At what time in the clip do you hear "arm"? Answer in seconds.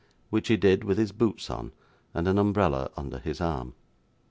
3.39-3.75